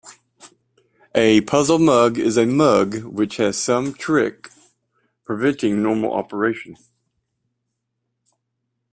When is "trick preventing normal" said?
3.93-6.11